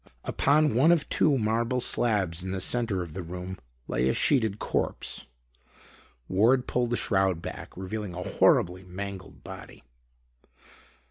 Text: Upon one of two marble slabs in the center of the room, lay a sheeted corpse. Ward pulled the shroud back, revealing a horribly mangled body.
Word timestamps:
Upon 0.23 0.73
one 0.73 0.91
of 0.91 1.07
two 1.09 1.37
marble 1.37 1.79
slabs 1.79 2.43
in 2.43 2.49
the 2.49 2.59
center 2.59 3.03
of 3.03 3.13
the 3.13 3.21
room, 3.21 3.59
lay 3.87 4.09
a 4.09 4.13
sheeted 4.15 4.57
corpse. 4.57 5.27
Ward 6.27 6.65
pulled 6.65 6.89
the 6.89 6.97
shroud 6.97 7.39
back, 7.39 7.77
revealing 7.77 8.15
a 8.15 8.23
horribly 8.23 8.83
mangled 8.83 9.43
body. 9.43 9.83